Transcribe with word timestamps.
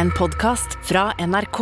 en 0.00 0.10
podkast 0.10 0.78
fra 0.82 1.12
NRK. 1.18 1.58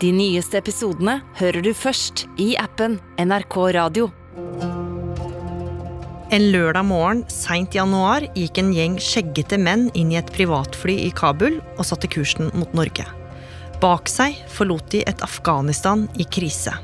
De 0.00 0.08
nyeste 0.12 0.58
episodene 0.60 1.14
hører 1.38 1.64
du 1.64 1.70
først 1.72 2.26
i 2.36 2.50
appen 2.60 2.98
NRK 3.16 3.56
Radio. 3.78 4.10
En 6.28 6.44
lørdag 6.52 6.84
morgen 6.84 7.22
seint 7.32 7.72
i 7.72 7.80
januar 7.80 8.26
gikk 8.34 8.60
en 8.60 8.74
gjeng 8.76 8.98
skjeggete 9.00 9.56
menn 9.56 9.86
inn 9.96 10.12
i 10.12 10.18
et 10.20 10.32
privatfly 10.36 10.98
i 11.06 11.08
Kabul 11.16 11.62
og 11.78 11.88
satte 11.88 12.10
kursen 12.12 12.52
mot 12.60 12.76
Norge. 12.76 13.08
Bak 13.80 14.12
seg 14.12 14.36
forlot 14.52 14.90
de 14.92 15.00
et 15.08 15.24
Afghanistan 15.24 16.04
i 16.20 16.28
krise. 16.28 16.76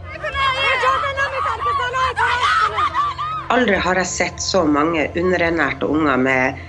Aldri 3.52 3.76
har 3.76 4.00
jeg 4.00 4.08
sett 4.08 4.40
så 4.40 4.64
mange 4.64 5.10
underernærte 5.12 5.84
unger 5.84 6.16
med 6.30 6.64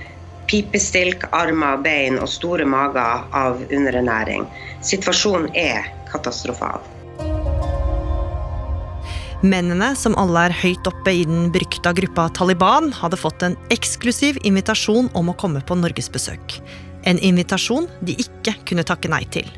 pipestilk, 0.55 1.25
armer, 1.35 1.81
bein 1.83 2.19
og 2.21 2.29
store 2.31 2.65
mager 2.69 3.25
av 3.35 3.59
underernæring. 3.67 4.45
Situasjonen 4.85 5.49
er 5.59 5.89
katastrofal. 6.11 6.83
Mennene, 9.45 9.91
som 9.99 10.15
alle 10.17 10.47
er 10.47 10.55
høyt 10.55 10.87
oppe 10.87 11.11
i 11.11 11.25
den 11.27 11.49
berykta 11.53 11.91
gruppa 11.97 12.29
Taliban, 12.33 12.87
hadde 12.95 13.19
fått 13.19 13.43
en 13.45 13.57
eksklusiv 13.73 14.39
invitasjon 14.47 15.11
om 15.13 15.29
å 15.29 15.35
komme 15.37 15.59
på 15.61 15.75
norgesbesøk. 15.77 16.55
En 17.05 17.19
invitasjon 17.19 17.89
de 18.01 18.15
ikke 18.23 18.55
kunne 18.65 18.87
takke 18.87 19.11
nei 19.11 19.25
til. 19.35 19.49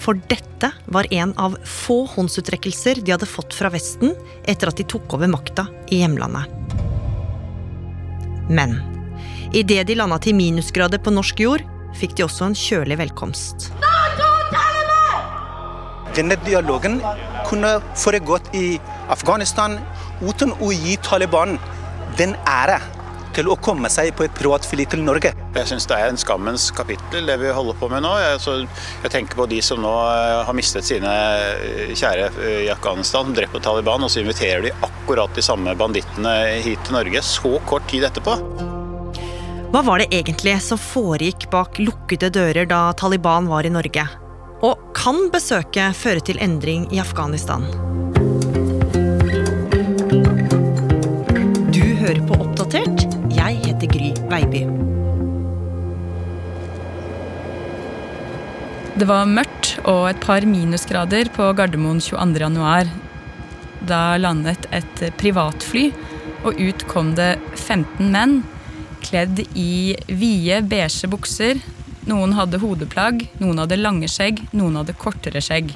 For 0.00 0.16
dette 0.30 0.70
var 0.86 1.10
en 1.12 1.34
av 1.36 1.58
få 1.66 2.04
håndsutrekkelser 2.14 3.02
de 3.02 3.12
hadde 3.12 3.28
fått 3.28 3.58
fra 3.58 3.72
Vesten 3.74 4.14
etter 4.48 4.70
at 4.70 4.78
de 4.78 4.86
tok 4.88 5.18
over 5.18 5.28
makta 5.28 5.66
i 5.90 6.00
hjemlandet. 6.00 6.46
Men 8.48 8.78
idet 9.52 9.86
de 9.88 9.96
landa 9.98 10.18
til 10.22 10.36
minusgrader 10.38 11.00
på 11.02 11.12
norsk 11.14 11.42
jord, 11.42 11.64
fikk 11.98 12.16
de 12.18 12.26
også 12.26 12.50
en 12.50 12.56
kjølig 12.58 13.00
velkomst. 13.00 13.70
Denne 16.14 16.36
dialogen 16.44 16.98
kunne 17.46 17.76
foregått 17.98 18.50
i 18.58 18.78
Afghanistan 19.10 19.78
uten 20.22 20.54
å 20.58 20.70
gi 20.74 20.96
Taliban 21.02 21.58
den 22.18 22.34
ære 22.46 22.80
til 23.34 23.46
å 23.50 23.54
komme 23.62 23.90
seg 23.92 24.10
på 24.18 24.24
et 24.26 24.34
privatfly 24.34 24.86
til 24.90 25.04
Norge. 25.06 25.30
Jeg 25.54 25.68
syns 25.70 25.86
det 25.90 25.98
er 25.98 26.10
en 26.10 26.18
skammens 26.18 26.68
kapittel, 26.74 27.28
det 27.30 27.36
vi 27.42 27.52
holder 27.54 27.78
på 27.78 27.90
med 27.92 28.02
nå. 28.02 28.10
Jeg, 28.18 28.40
så, 28.42 28.56
jeg 29.04 29.14
tenker 29.14 29.38
på 29.38 29.46
de 29.50 29.60
som 29.62 29.78
nå 29.82 29.92
eh, 30.10 30.40
har 30.46 30.56
mistet 30.58 30.86
sine 30.86 31.10
eh, 31.10 31.94
kjære 31.94 32.26
eh, 32.42 32.58
i 32.66 32.72
Afghanistan, 32.74 33.30
som 33.30 33.36
drept 33.36 33.54
på 33.54 33.62
Taliban, 33.62 34.02
og 34.06 34.10
så 34.10 34.22
inviterer 34.24 34.66
de 34.66 34.74
akkurat 34.86 35.30
de 35.34 35.46
samme 35.46 35.74
bandittene 35.78 36.34
hit 36.66 36.82
til 36.86 36.98
Norge 36.98 37.22
så 37.26 37.56
kort 37.70 37.86
tid 37.90 38.10
etterpå. 38.10 38.69
Hva 39.70 39.84
var 39.86 40.00
det 40.02 40.08
egentlig 40.10 40.56
som 40.64 40.78
foregikk 40.82 41.44
bak 41.52 41.76
lukkede 41.78 42.26
dører 42.34 42.66
da 42.66 42.88
Taliban 42.98 43.46
var 43.46 43.62
i 43.62 43.70
Norge? 43.70 44.02
Og 44.66 44.80
kan 44.98 45.28
besøket 45.30 45.94
føre 45.94 46.24
til 46.26 46.40
endring 46.42 46.88
i 46.90 46.98
Afghanistan? 46.98 47.62
Du 51.70 51.86
hører 52.02 52.18
på 52.26 52.40
Oppdatert. 52.40 53.06
Jeg 53.30 53.62
heter 53.62 53.94
Gry 53.94 54.10
Veiby. 54.34 54.66
Det 58.98 59.06
var 59.06 59.30
mørkt 59.38 59.76
og 59.86 60.08
et 60.10 60.26
par 60.26 60.50
minusgrader 60.50 61.30
på 61.38 61.52
Gardermoen 61.54 62.02
22.1. 62.02 62.90
Da 63.86 64.04
landet 64.18 64.66
et 64.74 65.10
privatfly, 65.22 65.92
og 66.42 66.58
ut 66.58 66.88
kom 66.90 67.14
det 67.14 67.36
15 67.54 68.10
menn 68.10 68.40
kledd 69.02 69.42
i 69.58 69.96
vide, 70.06 70.60
beige 70.68 71.10
bukser. 71.10 71.60
Noen 72.08 72.32
hadde 72.36 72.60
hodeplagg, 72.62 73.26
noen 73.42 73.60
hadde 73.62 73.78
lange 73.80 74.08
skjegg, 74.10 74.40
noen 74.56 74.80
hadde 74.80 74.96
kortere 74.98 75.42
skjegg. 75.44 75.74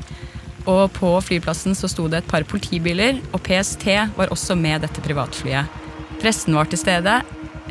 Og 0.65 0.89
på 0.97 1.11
flyplassen 1.27 1.77
så 1.77 1.91
sto 1.93 2.07
det 2.09 2.23
et 2.23 2.31
par 2.31 2.47
politibiler, 2.49 3.21
og 3.33 3.43
PST 3.45 3.85
var 4.17 4.33
også 4.33 4.57
med 4.57 4.87
dette 4.87 5.05
privatflyet. 5.05 5.69
Pressen 6.23 6.57
var 6.57 6.71
til 6.71 6.81
stede. 6.81 7.21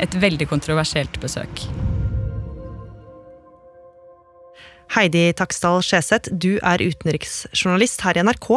Et 0.01 0.15
veldig 0.17 0.47
kontroversielt 0.49 1.19
besøk. 1.21 1.67
Heidi 4.93 5.31
Taksdal 5.37 5.81
Skjeseth, 5.85 6.33
du 6.33 6.57
er 6.61 6.81
utenriksjournalist 6.81 8.03
her 8.05 8.17
i 8.17 8.23
NRK. 8.25 8.49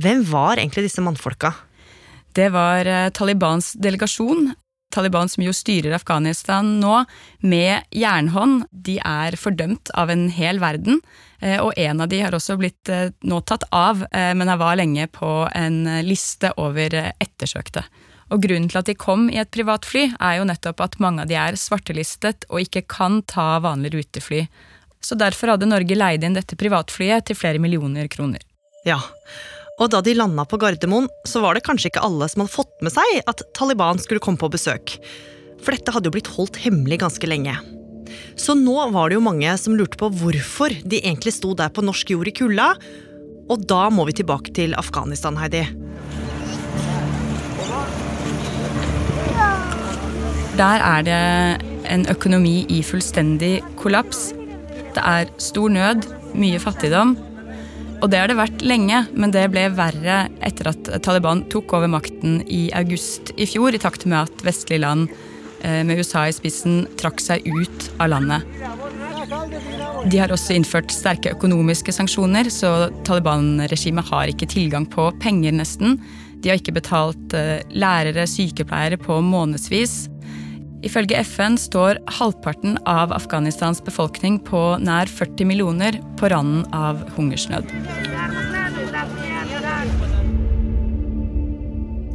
Hvem 0.00 0.24
var 0.28 0.60
egentlig 0.60 0.86
disse 0.86 1.04
mannfolka? 1.04 1.52
Det 2.36 2.48
var 2.54 2.88
eh, 2.88 3.10
Talibans 3.12 3.72
delegasjon. 3.76 4.52
Taliban 4.90 5.28
som 5.30 5.44
jo 5.44 5.52
styrer 5.54 5.94
Afghanistan 5.96 6.80
nå 6.82 7.04
med 7.40 7.86
jernhånd. 7.94 8.66
De 8.70 8.98
er 8.98 9.36
fordømt 9.38 9.92
av 9.94 10.10
en 10.10 10.28
hel 10.34 10.58
verden. 10.62 11.00
eh, 11.40 11.58
Og 11.62 11.72
en 11.76 12.00
av 12.00 12.08
de 12.08 12.20
har 12.20 12.34
også 12.34 12.58
blitt 12.58 12.88
eh, 12.88 13.10
nå 13.22 13.40
tatt 13.46 13.64
av, 13.70 14.04
eh, 14.12 14.34
men 14.34 14.48
han 14.48 14.58
var 14.58 14.76
lenge 14.76 15.06
på 15.06 15.48
en 15.54 15.84
liste 16.04 16.52
over 16.56 17.14
ettersøkte. 17.20 17.84
Og 18.30 18.42
Grunnen 18.42 18.68
til 18.70 18.78
at 18.78 18.86
de 18.86 18.94
kom 18.94 19.28
i 19.30 19.40
et 19.42 19.50
privatfly, 19.50 20.12
er 20.20 20.36
jo 20.38 20.44
nettopp 20.46 20.80
at 20.84 20.98
mange 21.02 21.22
av 21.22 21.30
de 21.30 21.34
er 21.34 21.58
svartelistet 21.58 22.46
og 22.50 22.62
ikke 22.62 22.84
kan 22.86 23.22
ta 23.26 23.58
vanlig 23.58 23.94
rutefly. 23.94 24.44
Så 25.02 25.16
derfor 25.18 25.54
hadde 25.54 25.66
Norge 25.66 25.96
leid 25.96 26.22
inn 26.22 26.36
dette 26.36 26.58
privatflyet 26.60 27.26
til 27.26 27.38
flere 27.38 27.58
millioner 27.58 28.06
kroner. 28.12 28.42
Ja, 28.86 29.00
og 29.80 29.88
da 29.88 30.02
de 30.04 30.12
landa 30.12 30.44
på 30.44 30.58
Gardermoen, 30.60 31.08
så 31.24 31.40
var 31.40 31.56
det 31.56 31.64
kanskje 31.64 31.88
ikke 31.88 32.04
alle 32.04 32.28
som 32.28 32.42
hadde 32.44 32.52
fått 32.52 32.72
med 32.84 32.92
seg 32.92 33.20
at 33.30 33.42
Taliban 33.56 34.00
skulle 34.02 34.20
komme 34.20 34.40
på 34.40 34.50
besøk. 34.52 34.98
For 35.64 35.72
dette 35.72 35.92
hadde 35.94 36.10
jo 36.10 36.16
blitt 36.18 36.28
holdt 36.36 36.60
hemmelig 36.60 37.00
ganske 37.00 37.28
lenge. 37.28 37.54
Så 38.36 38.56
nå 38.58 38.76
var 38.92 39.08
det 39.08 39.16
jo 39.16 39.24
mange 39.24 39.52
som 39.60 39.76
lurte 39.78 39.96
på 40.00 40.10
hvorfor 40.20 40.74
de 40.84 41.00
egentlig 41.00 41.32
sto 41.36 41.54
der 41.56 41.72
på 41.72 41.84
norsk 41.84 42.12
jord 42.12 42.28
i 42.28 42.34
kulda. 42.36 42.74
Og 43.50 43.64
da 43.70 43.86
må 43.92 44.04
vi 44.08 44.18
tilbake 44.20 44.52
til 44.56 44.76
Afghanistan, 44.78 45.38
Heidi. 45.40 45.64
Der 50.60 50.84
er 50.84 51.06
det 51.06 51.22
en 51.88 52.04
økonomi 52.12 52.66
i 52.68 52.82
fullstendig 52.84 53.62
kollaps. 53.80 54.34
Det 54.92 55.00
er 55.00 55.30
stor 55.40 55.72
nød, 55.72 56.04
mye 56.36 56.60
fattigdom. 56.60 57.16
Og 58.00 58.08
det 58.08 58.20
har 58.20 58.30
det 58.30 58.38
vært 58.38 58.62
lenge, 58.64 59.02
men 59.12 59.32
det 59.34 59.42
ble 59.52 59.66
verre 59.76 60.22
etter 60.46 60.70
at 60.72 60.88
Taliban 61.04 61.44
tok 61.52 61.74
over 61.76 61.90
makten 61.92 62.40
i 62.48 62.68
august 62.76 63.34
i 63.36 63.48
fjor, 63.48 63.76
i 63.76 63.82
takt 63.82 64.06
med 64.08 64.24
at 64.24 64.44
vestlige 64.46 64.80
land 64.80 65.10
eh, 65.60 65.82
med 65.84 66.00
USA 66.00 66.24
i 66.28 66.34
spissen 66.34 66.86
trakk 67.00 67.20
seg 67.20 67.44
ut 67.44 67.90
av 68.00 68.12
landet. 68.14 68.46
De 70.10 70.16
har 70.16 70.32
også 70.32 70.56
innført 70.56 70.94
sterke 70.94 71.34
økonomiske 71.36 71.92
sanksjoner, 71.92 72.48
så 72.48 72.88
Taliban-regimet 73.04 74.08
har 74.08 74.32
ikke 74.32 74.48
tilgang 74.48 74.88
på 74.88 75.10
penger, 75.20 75.52
nesten. 75.60 75.98
De 76.40 76.48
har 76.48 76.60
ikke 76.60 76.78
betalt 76.80 77.36
eh, 77.36 77.60
lærere, 77.76 78.24
sykepleiere 78.24 78.96
på 79.00 79.20
månedsvis. 79.20 80.06
Ifølge 80.86 81.18
FN 81.28 81.58
står 81.60 81.98
halvparten 82.18 82.78
av 82.88 83.12
Afghanistans 83.12 83.82
befolkning 83.84 84.38
på 84.40 84.60
nær 84.80 85.10
40 85.12 85.48
millioner 85.48 85.98
på 86.16 86.30
randen 86.32 86.62
av 86.72 87.02
hungersnød. 87.18 87.68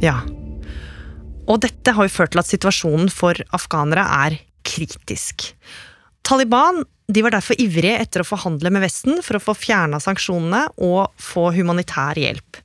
Ja. 0.02 0.18
Og 1.46 1.60
dette 1.62 1.94
har 1.94 2.08
jo 2.08 2.12
ført 2.12 2.34
til 2.34 2.42
at 2.42 2.50
situasjonen 2.50 3.12
for 3.12 3.38
afghanere 3.54 4.02
er 4.26 4.38
kritisk. 4.66 5.46
Taliban 6.26 6.82
de 7.06 7.22
var 7.22 7.36
derfor 7.36 7.54
ivrige 7.62 8.00
etter 8.02 8.24
å 8.24 8.26
forhandle 8.26 8.72
med 8.74 8.82
Vesten 8.82 9.20
for 9.22 9.38
å 9.38 9.44
få 9.44 9.54
fjerna 9.54 10.00
sanksjonene 10.02 10.64
og 10.82 11.14
få 11.22 11.52
humanitær 11.54 12.18
hjelp. 12.18 12.58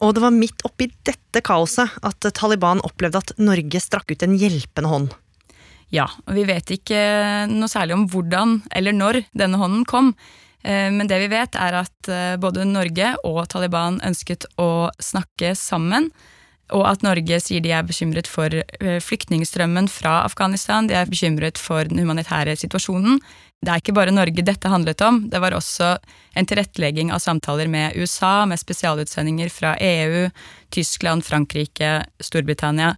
Og 0.00 0.14
det 0.14 0.22
var 0.22 0.36
midt 0.36 0.62
oppi 0.64 0.86
dette 1.04 1.42
kaoset 1.44 1.98
at 2.06 2.30
Taliban 2.38 2.78
opplevde 2.86 3.18
at 3.18 3.34
Norge 3.42 3.82
strakk 3.82 4.14
ut 4.14 4.22
en 4.24 4.38
hjelpende 4.38 4.92
hånd. 4.94 5.10
Ja, 5.90 6.06
og 6.26 6.36
vi 6.36 6.44
vet 6.46 6.70
ikke 6.70 7.00
noe 7.50 7.70
særlig 7.70 7.96
om 7.96 8.06
hvordan 8.10 8.60
eller 8.78 8.94
når 8.94 9.24
denne 9.34 9.58
hånden 9.58 9.84
kom. 9.90 10.12
Eh, 10.62 10.90
Men 10.90 11.08
det 11.10 11.18
vi 11.24 11.30
vet, 11.32 11.56
er 11.58 11.80
at 11.82 12.08
eh, 12.10 12.36
både 12.40 12.66
Norge 12.68 13.14
og 13.26 13.42
Taliban 13.50 13.98
ønsket 14.06 14.46
å 14.60 14.90
snakke 15.02 15.54
sammen. 15.58 16.10
Og 16.76 16.86
at 16.88 17.04
Norge 17.06 17.40
sier 17.42 17.62
de 17.64 17.72
er 17.74 17.86
bekymret 17.86 18.30
for 18.30 18.54
eh, 18.54 18.98
flyktningstrømmen 19.02 19.90
fra 19.90 20.20
Afghanistan. 20.24 20.88
De 20.90 20.96
er 20.98 21.10
bekymret 21.10 21.58
for 21.58 21.88
den 21.88 22.02
humanitære 22.02 22.56
situasjonen. 22.60 23.20
Det 23.60 23.68
er 23.68 23.82
ikke 23.82 23.92
bare 23.92 24.12
Norge 24.14 24.40
dette 24.40 24.70
handlet 24.72 25.02
om. 25.04 25.26
Det 25.28 25.40
var 25.42 25.52
også 25.52 25.90
en 26.38 26.46
tilrettelegging 26.48 27.10
av 27.12 27.20
samtaler 27.20 27.68
med 27.68 27.96
USA, 28.00 28.46
med 28.48 28.60
spesialutsendinger 28.60 29.50
fra 29.52 29.74
EU, 29.76 30.30
Tyskland, 30.72 31.26
Frankrike, 31.26 31.98
Storbritannia. 32.24 32.94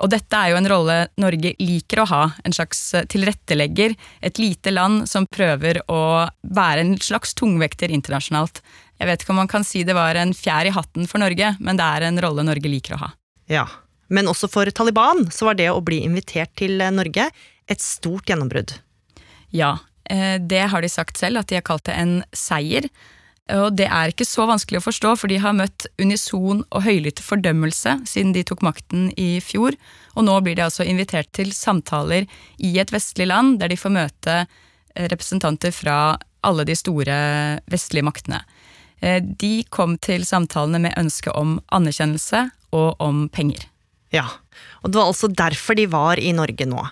Og 0.00 0.08
dette 0.12 0.38
er 0.40 0.54
jo 0.54 0.58
en 0.60 0.70
rolle 0.72 0.96
Norge 1.20 1.52
liker 1.60 2.00
å 2.00 2.08
ha. 2.08 2.22
En 2.48 2.56
slags 2.56 2.80
tilrettelegger. 3.12 3.92
Et 4.24 4.40
lite 4.40 4.72
land 4.72 5.04
som 5.10 5.28
prøver 5.28 5.82
å 5.92 6.00
være 6.40 6.84
en 6.84 6.96
slags 6.96 7.36
tungvekter 7.36 7.92
internasjonalt. 7.92 8.62
Jeg 8.96 9.10
vet 9.10 9.22
ikke 9.22 9.34
om 9.34 9.42
man 9.42 9.50
kan 9.50 9.66
si 9.66 9.84
det 9.84 9.96
var 9.96 10.16
en 10.18 10.32
fjær 10.36 10.68
i 10.68 10.74
hatten 10.74 11.08
for 11.10 11.20
Norge, 11.22 11.54
men 11.60 11.80
det 11.80 11.84
er 11.86 12.06
en 12.06 12.22
rolle 12.24 12.46
Norge 12.46 12.70
liker 12.70 12.96
å 12.96 13.02
ha. 13.02 13.10
Ja. 13.52 13.66
Men 14.08 14.30
også 14.30 14.48
for 14.50 14.70
Taliban 14.70 15.26
så 15.34 15.50
var 15.50 15.58
det 15.58 15.68
å 15.72 15.82
bli 15.84 16.00
invitert 16.06 16.54
til 16.58 16.80
Norge 16.94 17.28
et 17.66 17.82
stort 17.82 18.30
gjennombrudd. 18.30 18.78
Ja, 19.54 19.76
Eh, 20.10 20.40
det 20.40 20.66
har 20.70 20.82
de 20.82 20.88
sagt 20.88 21.18
selv, 21.18 21.40
at 21.40 21.50
de 21.50 21.58
har 21.58 21.66
kalt 21.66 21.86
det 21.88 21.96
en 21.98 22.20
seier. 22.36 22.88
Og 23.54 23.76
det 23.78 23.86
er 23.86 24.10
ikke 24.10 24.26
så 24.26 24.46
vanskelig 24.48 24.80
å 24.80 24.86
forstå, 24.88 25.12
for 25.20 25.30
de 25.30 25.38
har 25.42 25.54
møtt 25.54 25.86
unison 26.02 26.64
og 26.66 26.82
høylytt 26.82 27.22
fordømmelse 27.22 28.00
siden 28.10 28.32
de 28.34 28.42
tok 28.46 28.64
makten 28.66 29.12
i 29.14 29.36
fjor, 29.44 29.76
og 30.18 30.26
nå 30.26 30.40
blir 30.42 30.58
de 30.58 30.64
altså 30.64 30.86
invitert 30.86 31.30
til 31.36 31.52
samtaler 31.54 32.26
i 32.58 32.72
et 32.82 32.90
vestlig 32.90 33.28
land, 33.30 33.60
der 33.60 33.70
de 33.70 33.78
får 33.78 33.94
møte 33.94 34.34
eh, 34.42 35.06
representanter 35.12 35.74
fra 35.74 36.16
alle 36.46 36.66
de 36.66 36.74
store 36.78 37.14
vestlige 37.70 38.06
maktene. 38.06 38.42
Eh, 39.02 39.22
de 39.22 39.64
kom 39.70 39.96
til 40.02 40.24
samtalene 40.26 40.80
med 40.86 40.96
ønske 40.98 41.32
om 41.36 41.58
anerkjennelse 41.74 42.46
og 42.76 43.02
om 43.02 43.26
penger. 43.32 43.68
Ja, 44.14 44.28
og 44.82 44.92
det 44.92 45.00
var 45.00 45.10
altså 45.10 45.28
derfor 45.28 45.76
de 45.76 45.88
var 45.90 46.20
i 46.22 46.32
Norge 46.36 46.68
nå. 46.68 46.84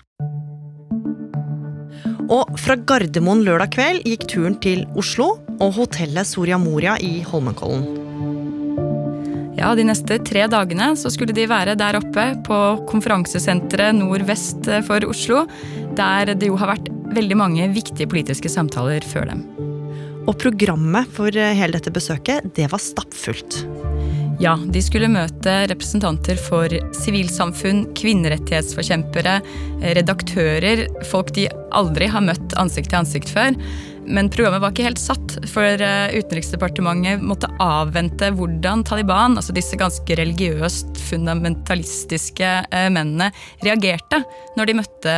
Og 2.25 2.55
fra 2.57 2.75
Gardermoen 2.75 3.43
lørdag 3.45 3.75
kveld 3.75 4.07
gikk 4.09 4.25
turen 4.31 4.57
til 4.61 4.83
Oslo 4.97 5.35
og 5.61 5.75
hotellet 5.77 6.27
Soria 6.27 6.57
Moria 6.61 6.97
i 6.97 7.19
Holmenkollen. 7.25 7.85
Ja, 9.55 9.71
De 9.77 9.85
neste 9.87 10.17
tre 10.19 10.43
dagene 10.51 10.91
så 10.99 11.09
skulle 11.13 11.33
de 11.35 11.47
være 11.47 11.77
der 11.79 11.95
oppe 12.01 12.25
på 12.45 12.59
konferansesenteret 12.89 13.95
nordvest 13.95 14.67
for 14.87 15.05
Oslo, 15.07 15.45
der 15.95 16.33
det 16.35 16.51
jo 16.51 16.59
har 16.59 16.73
vært 16.75 16.91
veldig 17.15 17.39
mange 17.39 17.69
viktige 17.71 18.09
politiske 18.11 18.51
samtaler 18.51 19.05
før 19.05 19.31
dem. 19.31 19.45
Og 20.25 20.33
programmet 20.41 21.09
for 21.13 21.29
hele 21.29 21.77
dette 21.77 21.93
besøket, 21.93 22.49
det 22.57 22.69
var 22.71 22.81
stappfullt. 22.81 23.61
Ja, 24.41 24.57
de 24.57 24.81
skulle 24.83 25.07
møte 25.07 25.51
representanter 25.71 26.39
for 26.39 26.71
sivilsamfunn, 26.97 27.85
kvinnerettighetsforkjempere, 27.95 29.37
redaktører, 29.95 30.83
folk 31.07 31.31
de 31.37 31.45
aldri 31.75 32.09
har 32.11 32.25
møtt 32.25 32.55
ansikt 32.59 32.91
til 32.91 32.99
ansikt 32.99 33.31
før. 33.31 33.55
Men 34.05 34.29
programmet 34.29 34.61
var 34.61 34.73
ikke 34.73 34.85
helt 34.89 35.01
satt, 35.01 35.37
for 35.49 35.81
eh, 35.81 36.17
Utenriksdepartementet 36.19 37.23
måtte 37.25 37.49
avvente 37.63 38.29
hvordan 38.35 38.83
Taliban, 38.85 39.39
altså 39.39 39.55
disse 39.55 39.79
ganske 39.79 40.19
religiøst 40.19 40.99
fundamentalistiske 41.07 42.51
eh, 42.69 42.89
mennene, 42.93 43.31
reagerte 43.65 44.21
når 44.59 44.69
de 44.69 44.77
møtte 44.81 45.15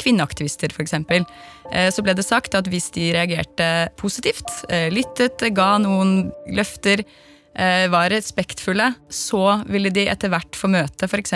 kvinneaktivister, 0.00 0.74
f.eks. 0.74 0.96
Eh, 0.98 1.88
så 1.94 2.04
ble 2.04 2.16
det 2.16 2.26
sagt 2.26 2.56
at 2.58 2.68
hvis 2.70 2.90
de 2.96 3.10
reagerte 3.16 3.88
positivt, 4.00 4.62
lyttet, 4.94 5.42
ga 5.56 5.74
noen 5.82 6.30
løfter, 6.54 7.04
Eh, 7.58 7.88
var 7.88 8.10
respektfulle, 8.10 8.92
så 9.10 9.64
ville 9.66 9.90
de 9.90 10.04
etter 10.06 10.30
hvert 10.30 10.54
få 10.54 10.70
møte 10.70 11.08
f.eks. 11.08 11.32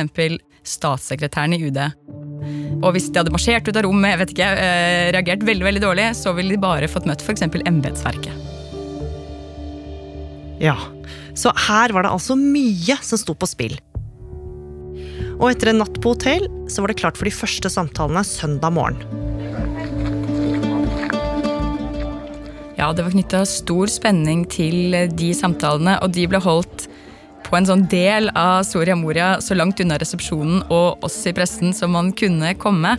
statssekretæren 0.62 1.56
i 1.56 1.58
UD. 1.66 1.80
Og 2.78 2.92
hvis 2.94 3.08
de 3.10 3.18
hadde 3.18 3.32
marsjert 3.34 3.66
ut 3.66 3.74
av 3.74 3.82
rommet, 3.88 4.12
jeg 4.12 4.20
vet 4.20 4.34
ikke, 4.36 4.50
eh, 4.62 5.10
reagert 5.16 5.42
veldig 5.48 5.66
veldig 5.66 5.82
dårlig, 5.82 6.06
så 6.14 6.34
ville 6.36 6.54
de 6.54 6.62
bare 6.62 6.90
fått 6.90 7.08
møtt 7.10 7.24
f.eks. 7.26 7.42
embetsverket. 7.42 8.50
Ja, 10.62 10.76
så 11.34 11.50
her 11.66 11.90
var 11.90 12.06
det 12.06 12.14
altså 12.14 12.38
mye 12.38 13.00
som 13.02 13.18
sto 13.18 13.34
på 13.34 13.50
spill. 13.50 13.74
Og 15.42 15.48
etter 15.50 15.72
en 15.72 15.80
natt 15.82 15.96
på 15.98 16.14
hotell 16.14 16.46
så 16.70 16.84
var 16.84 16.92
det 16.92 17.00
klart 17.00 17.18
for 17.18 17.26
de 17.26 17.34
første 17.34 17.66
samtalene 17.72 18.22
søndag 18.22 18.70
morgen. 18.76 19.02
Ja, 22.78 22.92
det 22.94 23.02
var 23.02 23.10
knytta 23.14 23.42
stor 23.46 23.90
spenning 23.90 24.44
til 24.50 24.94
de 25.18 25.32
samtalene, 25.34 25.96
og 26.02 26.14
de 26.14 26.28
ble 26.30 26.38
holdt 26.42 26.86
på 27.42 27.58
en 27.58 27.66
sånn 27.68 27.84
del 27.90 28.30
av 28.38 28.62
Soria 28.66 28.94
Moria 28.98 29.34
så 29.42 29.58
langt 29.58 29.82
unna 29.82 29.98
resepsjonen 30.00 30.62
og 30.72 31.02
oss 31.04 31.18
i 31.26 31.34
pressen 31.36 31.74
som 31.76 31.92
man 31.94 32.14
kunne 32.16 32.54
komme. 32.62 32.94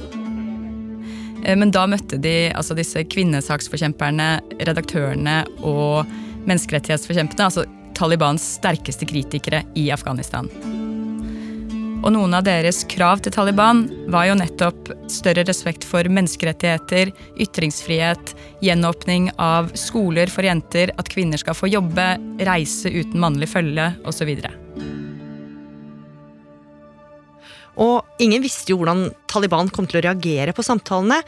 Eh, 1.44 1.56
men 1.56 1.72
da 1.72 1.88
møtte 1.90 2.20
de 2.22 2.52
altså 2.52 2.76
disse 2.78 3.08
kvinnesaksforkjemperne, 3.16 4.30
redaktørene 4.68 5.42
og 5.64 6.12
menneskerettighetsforkjempene, 6.44 7.50
altså 7.50 7.66
Talibans 7.98 8.46
sterkeste 8.60 9.08
kritikere 9.10 9.64
i 9.80 9.90
Afghanistan. 9.96 10.52
Og 12.04 12.12
noen 12.12 12.36
av 12.36 12.44
deres 12.44 12.82
krav 12.92 13.22
til 13.24 13.32
Taliban 13.32 13.86
var 14.12 14.28
jo 14.28 14.36
nettopp 14.36 14.90
større 15.12 15.46
respekt 15.48 15.86
for 15.88 16.04
menneskerettigheter, 16.12 17.14
ytringsfrihet, 17.40 18.34
gjenåpning 18.64 19.30
av 19.40 19.70
skoler 19.80 20.32
for 20.32 20.44
jenter, 20.44 20.92
at 21.00 21.08
kvinner 21.12 21.40
skal 21.40 21.56
få 21.56 21.70
jobbe, 21.72 22.08
reise 22.44 22.92
uten 22.92 23.24
mannlig 23.24 23.48
følge 23.54 23.88
osv. 24.04 24.34
Og 27.80 28.22
ingen 28.22 28.44
visste 28.44 28.74
jo 28.74 28.82
hvordan 28.82 29.08
Taliban 29.32 29.72
kom 29.72 29.88
til 29.88 30.02
å 30.02 30.06
reagere 30.10 30.52
på 30.54 30.66
samtalene. 30.66 31.22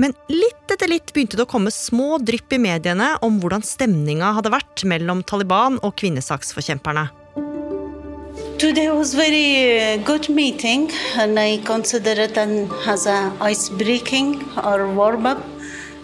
Men 0.00 0.16
litt 0.32 0.72
etter 0.72 0.88
litt 0.90 1.12
begynte 1.14 1.36
det 1.36 1.44
å 1.44 1.52
komme 1.52 1.70
små 1.70 2.16
drypp 2.24 2.56
i 2.56 2.62
mediene 2.64 3.12
om 3.22 3.36
hvordan 3.42 3.62
stemninga 3.62 4.32
hadde 4.38 4.54
vært 4.56 4.86
mellom 4.88 5.20
Taliban 5.28 5.76
og 5.84 5.94
kvinnesaksforkjemperne. 6.00 7.23
Today 8.58 8.88
was 8.90 9.14
very 9.14 9.80
uh, 9.80 9.96
good 10.04 10.28
meeting, 10.28 10.90
and 11.16 11.38
I 11.38 11.58
consider 11.58 12.10
it 12.10 12.36
an, 12.36 12.70
as 12.86 13.06
a 13.06 13.32
ice 13.40 13.68
breaking 13.68 14.42
or 14.56 14.88
warm 14.94 15.26
up 15.26 15.44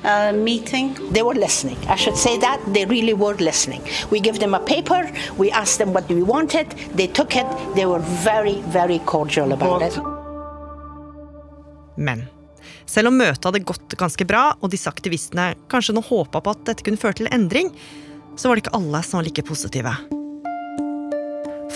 uh, 0.04 0.32
meeting. 0.32 0.96
They 1.12 1.22
were 1.22 1.34
listening. 1.34 1.78
I 1.88 1.94
should 1.94 2.16
say 2.16 2.38
that 2.38 2.60
they 2.74 2.84
really 2.86 3.14
were 3.14 3.34
listening. 3.34 3.82
We 4.10 4.18
give 4.20 4.40
them 4.40 4.54
a 4.54 4.60
paper. 4.60 5.10
We 5.38 5.50
asked 5.52 5.78
them 5.78 5.92
what 5.92 6.08
we 6.08 6.22
wanted. 6.22 6.70
They 6.94 7.06
took 7.06 7.36
it. 7.36 7.46
They 7.76 7.86
were 7.86 8.02
very, 8.24 8.60
very 8.72 8.98
cordial 9.06 9.52
about 9.52 9.82
it. 9.82 9.98
Men 11.96 12.26
selv 12.86 13.08
om 13.08 13.18
møtet 13.20 13.44
hadde 13.44 13.62
gått 13.62 13.94
ganske 13.98 14.26
bra, 14.26 14.56
og 14.58 14.72
disse 14.72 14.90
aktivistene 14.90 15.52
kanskje 15.70 15.94
nå 15.94 16.02
håpa 16.02 16.42
på 16.42 16.56
at 16.56 16.64
dette 16.66 16.82
kunne 16.86 16.98
føre 16.98 17.20
til 17.20 17.30
endring, 17.30 17.70
så 18.36 18.48
var 18.48 18.58
det 18.58 18.66
ikke 18.66 18.74
alle 18.80 19.04
som 19.06 19.20
var 19.20 19.28
like 19.28 19.46
positive. 19.46 19.94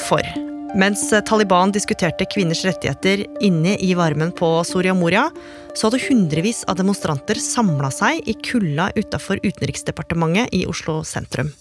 For 0.09 0.54
mens 0.75 1.07
Taliban 1.29 1.73
diskuterte 1.75 2.27
kvinners 2.31 2.65
rettigheter 2.67 3.25
inne 3.45 3.77
i 3.79 3.93
varmen 3.95 4.33
på 4.35 4.49
Soria 4.67 4.95
Moria, 4.95 5.29
så 5.75 5.89
hadde 5.89 6.03
hundrevis 6.09 6.63
av 6.71 6.79
demonstranter 6.79 7.39
samla 7.41 7.91
seg 7.95 8.27
i 8.31 8.35
kulda 8.47 8.91
utafor 8.99 9.43
Utenriksdepartementet 9.43 10.55
i 10.55 10.65
Oslo 10.71 11.03
sentrum. 11.07 11.53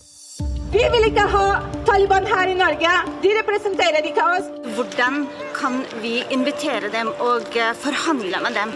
Vi 0.74 0.82
vil 0.90 1.06
ikke 1.12 1.26
ha 1.30 1.48
Taliban 1.86 2.26
her 2.26 2.50
i 2.50 2.56
Norge. 2.58 2.94
De 3.22 3.34
representerer 3.38 4.06
ikke 4.10 4.24
oss. 4.26 4.48
Hvordan 4.74 5.28
kan 5.54 5.84
vi 6.02 6.24
invitere 6.34 6.90
dem 6.94 7.12
og 7.22 7.54
eh, 7.54 7.76
forhandle 7.78 8.42
med 8.42 8.58
dem, 8.58 8.74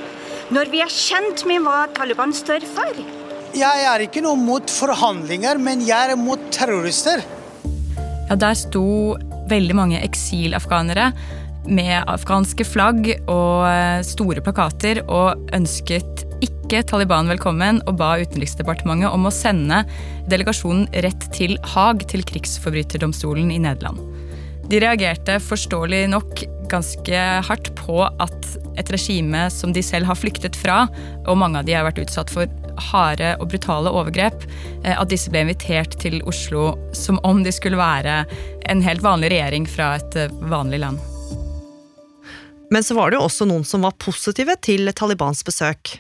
når 0.53 0.69
vi 0.73 0.83
er 0.85 0.93
kjent 0.93 1.47
med 1.49 1.65
hva 1.65 1.87
Taliban 1.97 2.35
står 2.35 2.67
for? 2.75 3.01
Jeg 3.57 3.87
er 3.89 4.03
ikke 4.05 4.21
noe 4.21 4.37
mot 4.37 4.69
forhandlinger, 4.69 5.57
men 5.57 5.81
jeg 5.87 6.13
er 6.13 6.19
mot 6.19 6.41
terrorister. 6.53 7.25
Ja, 8.27 8.35
Der 8.35 8.53
sto 8.59 9.17
veldig 9.51 9.75
mange 9.77 10.01
eksilafghanere 10.04 11.11
med 11.68 11.97
afghanske 12.07 12.66
flagg 12.68 13.09
og 13.27 13.68
eh, 13.68 13.99
store 14.07 14.44
plakater 14.44 15.01
og 15.06 15.49
ønsket 15.56 16.23
ikke 16.44 16.83
Taliban 16.87 17.30
velkommen 17.31 17.81
og 17.87 17.97
ba 17.99 18.13
Utenriksdepartementet 18.21 19.11
om 19.11 19.27
å 19.27 19.33
sende 19.33 19.81
delegasjonen 20.31 20.87
rett 21.06 21.27
til 21.35 21.57
Haag, 21.73 22.06
til 22.11 22.23
krigsforbryterdomstolen 22.27 23.51
i 23.56 23.59
Nederland. 23.63 23.99
De 24.68 24.81
reagerte 24.83 25.37
forståelig 25.39 26.06
nok 26.11 26.44
ganske 26.71 27.19
hardt 27.47 27.71
på 27.80 28.01
at 28.04 28.49
et 28.80 28.89
regime 28.92 29.45
som 29.54 29.71
de 29.75 29.83
selv 29.83 30.09
har 30.09 30.19
flyktet 30.19 30.59
fra, 30.59 30.85
og 31.23 31.39
mange 31.39 31.61
av 31.61 31.68
de 31.68 31.75
har 31.77 31.87
vært 31.87 32.04
utsatt 32.04 32.31
for 32.33 32.51
harde 32.89 33.33
og 33.41 33.49
brutale 33.51 33.91
overgrep, 33.93 34.45
eh, 34.83 34.95
at 34.95 35.11
disse 35.11 35.31
ble 35.33 35.45
invitert 35.45 35.97
til 36.01 36.19
Oslo 36.29 36.71
som 36.95 37.21
om 37.27 37.43
de 37.45 37.53
skulle 37.55 37.79
være 37.79 38.23
en 38.69 38.83
helt 38.85 39.05
vanlig 39.05 39.31
regjering 39.35 39.67
fra 39.69 39.95
et 39.99 40.19
eh, 40.19 40.33
vanlig 40.51 40.81
land. 40.85 41.01
Men 42.71 42.83
så 42.83 42.97
var 42.97 43.11
det 43.11 43.19
jo 43.19 43.27
også 43.27 43.47
noen 43.47 43.63
som 43.63 43.85
var 43.87 43.95
positive 44.01 44.57
til 44.59 44.91
Talibans 44.91 45.43
besøk. 45.47 45.97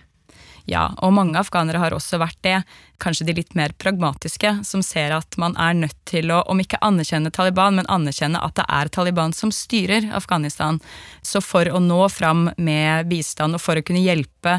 Ja, 0.67 0.89
og 0.99 1.13
mange 1.15 1.39
afghanere 1.39 1.79
har 1.79 1.93
også 1.95 2.17
vært 2.19 2.39
det. 2.43 2.57
Kanskje 2.99 3.29
de 3.29 3.37
litt 3.37 3.53
mer 3.55 3.71
pragmatiske, 3.79 4.49
som 4.67 4.81
ser 4.83 5.13
at 5.15 5.37
man 5.39 5.53
er 5.55 5.77
nødt 5.77 5.95
til 6.09 6.27
å, 6.33 6.41
om 6.51 6.59
ikke 6.59 6.81
anerkjenne 6.83 7.31
Taliban, 7.31 7.77
men 7.79 7.87
anerkjenne 7.87 8.41
at 8.43 8.57
det 8.59 8.65
er 8.67 8.89
Taliban 8.91 9.31
som 9.35 9.53
styrer 9.53 10.09
Afghanistan. 10.17 10.81
Så 11.23 11.39
for 11.45 11.71
å 11.71 11.79
nå 11.79 12.01
fram 12.11 12.49
med 12.59 13.07
bistand 13.07 13.55
og 13.55 13.63
for 13.63 13.79
å 13.79 13.85
kunne 13.85 14.03
hjelpe 14.03 14.57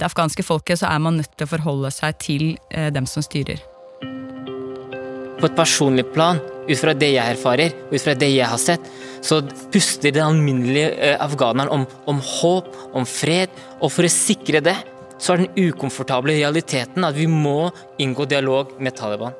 det 0.00 0.06
afghanske 0.08 0.46
folket, 0.46 0.80
så 0.80 0.88
er 0.88 1.02
man 1.04 1.18
nødt 1.20 1.34
til 1.36 1.44
å 1.44 1.50
forholde 1.50 1.90
seg 1.92 2.16
til 2.24 2.44
eh, 2.70 2.88
dem 2.94 3.04
som 3.10 3.24
styrer. 3.24 3.60
På 5.40 5.48
et 5.48 5.58
personlig 5.58 6.06
plan, 6.14 6.40
ut 6.70 6.80
fra 6.80 6.94
det 6.96 7.10
jeg 7.18 7.34
erfarer, 7.34 7.76
ut 7.90 8.00
fra 8.00 8.14
det 8.16 8.30
jeg 8.32 8.48
har 8.48 8.60
sett, 8.60 8.88
så 9.20 9.42
puster 9.74 10.16
den 10.16 10.24
alminnelige 10.24 10.94
eh, 10.96 11.20
afghaneren 11.20 11.68
om, 11.74 11.84
om 12.08 12.24
håp, 12.24 12.72
om 12.96 13.04
fred, 13.04 13.52
og 13.80 13.92
for 13.92 14.08
å 14.08 14.12
sikre 14.14 14.64
det 14.64 14.78
så 15.20 15.34
er 15.34 15.44
den 15.44 15.70
ukomfortable 15.70 16.34
realiteten 16.38 17.04
at 17.06 17.16
vi 17.18 17.28
må 17.30 17.70
inngå 18.00 18.26
dialog 18.30 18.72
med 18.80 18.96
Taliban. 18.96 19.36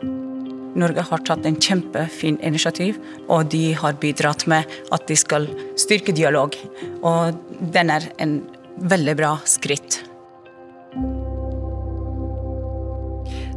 Norge 0.79 1.03
har 1.03 1.23
tatt 1.27 1.47
en 1.49 1.59
kjempefin 1.59 2.37
initiativ, 2.47 3.01
og 3.27 3.49
de 3.51 3.73
har 3.75 3.99
bidratt 4.03 4.47
med 4.51 4.69
at 4.95 5.07
de 5.09 5.17
skal 5.19 5.49
styrke 5.81 6.15
dialog. 6.15 6.55
Og 7.03 7.35
den 7.75 7.91
er 7.91 8.07
en 8.23 8.39
veldig 8.79 9.17
bra 9.19 9.33
skritt. 9.51 9.99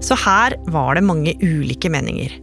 Så 0.03 0.17
her 0.19 0.57
var 0.73 0.97
det 0.97 1.05
mange 1.05 1.35
ulike 1.39 1.91
meninger. 1.91 2.33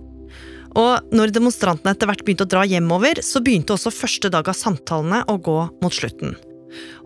Og 0.79 1.11
når 1.13 1.35
demonstrantene 1.35 1.93
etter 1.97 2.07
hvert 2.07 2.23
begynte 2.25 2.47
å 2.47 2.53
dra 2.53 2.63
hjemover, 2.69 3.19
så 3.27 3.43
begynte 3.43 3.75
også 3.75 3.93
første 3.93 4.31
dag 4.33 4.47
av 4.49 4.57
samtalene 4.57 5.25
å 5.29 5.35
gå 5.43 5.59
mot 5.83 5.95
slutten. 5.95 6.37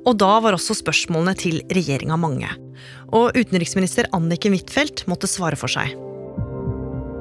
Og 0.04 0.18
da 0.20 0.36
var 0.44 0.56
også 0.56 0.76
spørsmålene 0.76 1.32
til 1.40 1.62
regjeringa 1.72 2.20
mange. 2.20 2.52
Og 3.14 3.36
utenriksminister 3.38 4.08
Anniken 4.16 4.56
Huitfeldt 4.56 5.04
måtte 5.10 5.30
svare 5.30 5.58
for 5.58 5.70
seg. 5.70 5.94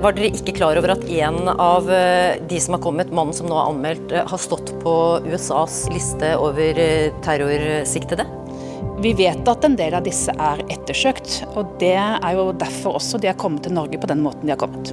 Var 0.03 0.15
dere 0.17 0.33
ikke 0.35 0.55
klar 0.57 0.75
over 0.75 0.91
at 0.97 1.03
en 1.05 1.47
av 1.53 1.87
eh, 1.93 2.35
de 2.49 2.57
som 2.59 2.75
har 2.75 2.81
kommet, 2.83 3.13
mannen 3.15 3.35
som 3.35 3.47
nå 3.47 3.55
er 3.55 3.69
anmeldt, 3.69 4.11
eh, 4.11 4.25
har 4.27 4.41
stått 4.41 4.73
på 4.81 4.95
USAs 5.29 5.85
liste 5.93 6.33
over 6.35 6.81
eh, 6.81 7.13
terrorsiktede? 7.23 8.25
Vi 9.03 9.13
vet 9.15 9.47
at 9.47 9.63
en 9.63 9.77
del 9.79 9.95
av 9.95 10.03
disse 10.03 10.33
er 10.33 10.65
ettersøkt, 10.73 11.37
og 11.53 11.77
det 11.79 11.95
er 11.95 12.35
jo 12.35 12.49
derfor 12.59 12.99
også 12.99 13.21
de 13.21 13.31
har 13.31 13.39
kommet 13.39 13.63
til 13.63 13.77
Norge 13.77 13.99
på 14.01 14.09
den 14.11 14.19
måten 14.25 14.43
de 14.43 14.55
har 14.55 14.59
kommet. 14.59 14.91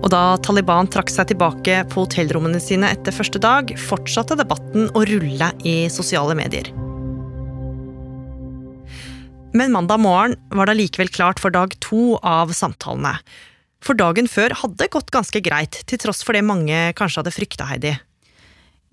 Og 0.00 0.08
da 0.12 0.36
Taliban 0.44 0.88
trakk 0.92 1.12
seg 1.12 1.32
tilbake 1.32 1.82
på 1.92 2.04
hotellrommene 2.04 2.60
sine 2.60 2.92
etter 2.92 3.16
første 3.16 3.40
dag, 3.40 3.72
fortsatte 3.80 4.36
debatten 4.40 4.92
å 4.92 5.08
rulle 5.08 5.52
i 5.64 5.76
sosiale 5.92 6.36
medier. 6.36 6.68
Men 9.52 9.72
mandag 9.72 9.98
morgen 10.00 10.36
var 10.50 10.66
det 10.66 10.76
likevel 10.78 11.08
klart 11.08 11.40
for 11.42 11.50
dag 11.50 11.72
to 11.82 12.18
av 12.22 12.52
samtalene. 12.54 13.16
For 13.82 13.98
dagen 13.98 14.28
før 14.30 14.54
hadde 14.62 14.90
gått 14.92 15.10
ganske 15.10 15.40
greit, 15.42 15.80
til 15.90 15.98
tross 15.98 16.22
for 16.22 16.36
det 16.36 16.44
mange 16.46 16.76
kanskje 16.98 17.22
hadde 17.22 17.34
frykta, 17.34 17.66
Heidi. 17.66 17.96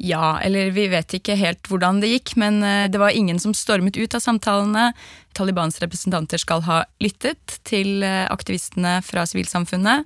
Ja, 0.01 0.37
eller 0.45 0.71
vi 0.73 0.87
vet 0.89 1.13
ikke 1.17 1.35
helt 1.37 1.69
hvordan 1.69 2.01
det 2.01 2.11
gikk, 2.11 2.35
men 2.37 2.61
eh, 2.65 2.85
det 2.89 3.01
var 3.01 3.13
ingen 3.17 3.39
som 3.41 3.53
stormet 3.57 3.97
ut 3.97 4.13
av 4.13 4.21
samtalene. 4.21 4.91
Talibans 5.37 5.79
representanter 5.81 6.41
skal 6.41 6.61
ha 6.67 6.83
lyttet 7.01 7.57
til 7.65 8.05
eh, 8.05 8.25
aktivistene 8.29 8.99
fra 9.05 9.25
sivilsamfunnet. 9.29 10.05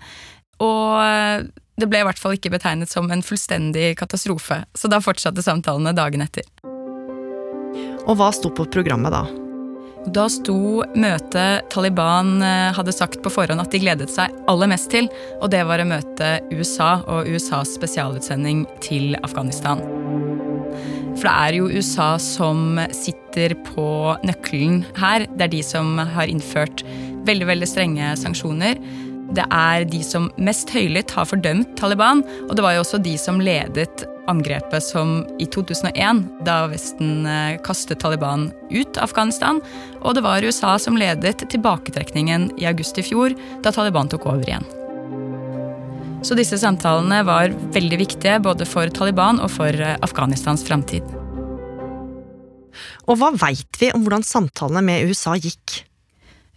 Og 0.64 0.96
eh, 1.04 1.44
det 1.80 1.92
ble 1.92 2.04
i 2.04 2.08
hvert 2.08 2.20
fall 2.20 2.40
ikke 2.40 2.54
betegnet 2.54 2.92
som 2.92 3.12
en 3.12 3.24
fullstendig 3.24 3.94
katastrofe, 4.00 4.64
så 4.76 4.92
da 4.92 5.04
fortsatte 5.04 5.44
samtalene 5.44 5.96
dagen 5.96 6.24
etter. 6.24 6.48
Og 8.08 8.16
hva 8.20 8.32
sto 8.36 8.52
på 8.56 8.68
programmet 8.72 9.12
da? 9.16 9.26
Da 10.10 10.24
sto 10.34 10.82
møtet 10.98 11.68
Taliban 11.70 12.40
eh, 12.42 12.72
hadde 12.74 12.94
sagt 12.96 13.20
på 13.22 13.30
forhånd 13.30 13.62
at 13.62 13.70
de 13.70 13.82
gledet 13.84 14.10
seg 14.10 14.34
aller 14.50 14.72
mest 14.72 14.90
til, 14.90 15.06
og 15.38 15.52
det 15.54 15.62
var 15.70 15.84
å 15.84 15.86
møte 15.86 16.32
USA 16.50 16.96
og 17.06 17.30
USAs 17.30 17.76
spesialutsending 17.78 18.64
til 18.82 19.14
Afghanistan. 19.22 19.84
For 21.20 21.28
det 21.28 21.36
er 21.36 21.58
jo 21.60 21.70
USA 21.70 22.16
som 22.18 22.82
sitter 22.96 23.54
på 23.68 23.88
nøkkelen 24.26 24.82
her. 24.98 25.28
Det 25.30 25.46
er 25.46 25.54
de 25.54 25.62
som 25.66 25.94
har 26.02 26.32
innført 26.32 26.82
veldig, 27.28 27.52
veldig 27.52 27.70
strenge 27.70 28.16
sanksjoner. 28.18 28.82
Det 29.38 29.46
er 29.54 29.86
de 29.88 30.02
som 30.04 30.32
mest 30.42 30.74
høylytt 30.74 31.14
har 31.14 31.30
fordømt 31.30 31.76
Taliban, 31.80 32.26
og 32.50 32.58
det 32.58 32.66
var 32.66 32.74
jo 32.76 32.82
også 32.88 33.00
de 33.06 33.14
som 33.22 33.38
ledet 33.44 34.08
angrepet 34.30 34.84
som 34.84 35.22
i 35.42 35.48
2001, 35.50 36.22
da 36.46 36.66
Vesten 36.72 37.26
eh, 37.26 37.58
kastet 37.66 38.02
Taliban 38.04 38.50
ut 38.70 38.98
av 38.98 39.10
Afghanistan, 39.10 39.62
og 40.02 40.18
det 40.18 40.26
var 40.26 40.46
USA 40.46 40.76
som 40.80 41.00
ledet 41.00 41.46
tilbaketrekningen 41.52 42.52
i 42.62 42.68
august 42.70 43.00
i 43.02 43.06
fjor, 43.06 43.36
da 43.64 43.74
Taliban 43.74 44.12
tok 44.12 44.28
over 44.30 44.46
igjen. 44.46 44.68
Så 46.22 46.38
disse 46.38 46.60
samtalene 46.62 47.24
var 47.26 47.54
veldig 47.74 47.98
viktige 48.04 48.38
både 48.46 48.68
for 48.70 48.92
Taliban 48.94 49.42
og 49.42 49.50
for 49.56 49.74
eh, 49.74 49.98
Afghanistans 50.06 50.66
framtid. 50.68 51.06
Og 53.10 53.18
hva 53.20 53.32
veit 53.36 53.80
vi 53.82 53.90
om 53.96 54.04
hvordan 54.06 54.26
samtalene 54.26 54.84
med 54.86 55.10
USA 55.10 55.34
gikk? 55.40 55.82